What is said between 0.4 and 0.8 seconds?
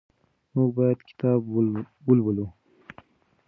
موږ